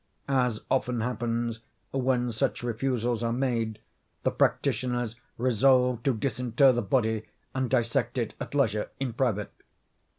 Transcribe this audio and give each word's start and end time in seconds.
As 0.27 0.61
often 0.71 1.01
happens, 1.01 1.59
when 1.91 2.31
such 2.31 2.63
refusals 2.63 3.21
are 3.21 3.31
made, 3.31 3.77
the 4.23 4.31
practitioners 4.31 5.15
resolved 5.37 6.05
to 6.05 6.13
disinter 6.15 6.71
the 6.71 6.81
body 6.81 7.27
and 7.53 7.69
dissect 7.69 8.17
it 8.17 8.33
at 8.41 8.55
leisure, 8.55 8.89
in 8.99 9.13
private. 9.13 9.51